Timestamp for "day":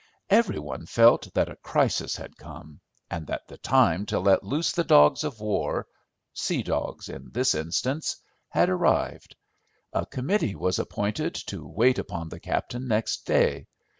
13.27-13.67